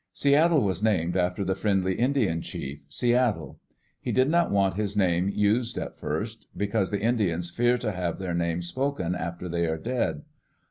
Seattle 0.13 0.63
was 0.63 0.81
named 0.81 1.15
after 1.15 1.45
the 1.45 1.53
friendly 1.53 1.93
Indian 1.93 2.41
chief, 2.41 2.81
Seattle. 2.87 3.59
He 3.99 4.11
did 4.11 4.31
not 4.31 4.49
want 4.49 4.73
his 4.73 4.97
name 4.97 5.29
used 5.29 5.77
at 5.77 5.99
first, 5.99 6.47
because 6.57 6.89
the 6.89 7.01
Indians 7.03 7.51
fear 7.51 7.77
to 7.77 7.91
have 7.91 8.17
their 8.17 8.33
name 8.33 8.63
spoken 8.63 9.13
after 9.13 9.47
they 9.47 9.67
are 9.67 9.77
dead. 9.77 10.23